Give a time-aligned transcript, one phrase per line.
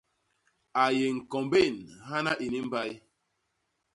[0.83, 1.75] A yé ñkombén
[2.09, 2.91] hana ini mbay.